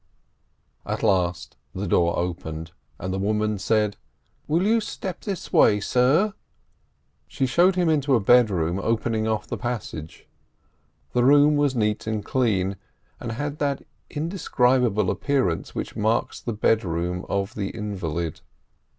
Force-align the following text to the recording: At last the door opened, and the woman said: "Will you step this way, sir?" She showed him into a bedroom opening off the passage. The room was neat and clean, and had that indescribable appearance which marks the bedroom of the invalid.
At 0.83 1.03
last 1.03 1.57
the 1.75 1.85
door 1.85 2.17
opened, 2.17 2.71
and 2.97 3.13
the 3.13 3.19
woman 3.19 3.59
said: 3.59 3.97
"Will 4.47 4.65
you 4.65 4.79
step 4.81 5.21
this 5.21 5.53
way, 5.53 5.79
sir?" 5.79 6.33
She 7.27 7.45
showed 7.45 7.75
him 7.75 7.87
into 7.87 8.15
a 8.15 8.19
bedroom 8.19 8.79
opening 8.79 9.27
off 9.27 9.45
the 9.45 9.59
passage. 9.59 10.25
The 11.13 11.23
room 11.23 11.55
was 11.55 11.75
neat 11.75 12.07
and 12.07 12.25
clean, 12.25 12.77
and 13.19 13.33
had 13.33 13.59
that 13.59 13.83
indescribable 14.09 15.11
appearance 15.11 15.75
which 15.75 15.95
marks 15.95 16.39
the 16.41 16.51
bedroom 16.53 17.23
of 17.29 17.53
the 17.53 17.69
invalid. 17.69 18.41